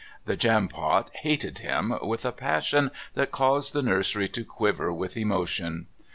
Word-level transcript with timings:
The 0.25 0.35
Jampot 0.35 1.11
hated 1.13 1.59
him 1.59 1.93
with 2.01 2.25
a 2.25 2.31
passion 2.31 2.89
that 3.13 3.29
caused 3.29 3.73
the 3.73 3.83
nursery 3.83 4.27
to 4.29 4.43
quiver 4.43 4.91
with 4.91 5.15
emotion. 5.15 5.85